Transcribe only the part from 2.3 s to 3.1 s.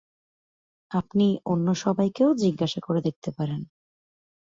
জিজ্ঞেস করে